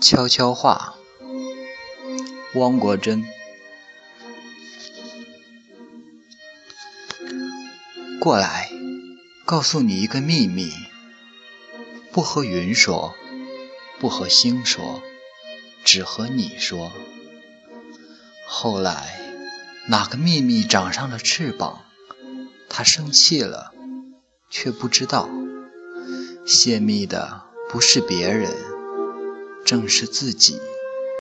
[0.00, 0.94] 悄悄话，
[2.54, 3.24] 汪国真。
[8.20, 8.70] 过来，
[9.44, 10.72] 告诉你一个秘密，
[12.10, 13.14] 不和云说，
[13.98, 15.02] 不和星说，
[15.84, 16.90] 只和你说。
[18.46, 19.20] 后来，
[19.88, 21.84] 哪个秘密长上了翅膀？
[22.68, 23.72] 他生气了，
[24.50, 25.28] 却不知道，
[26.46, 28.73] 泄密的不是别人。
[29.64, 30.60] 正视自己。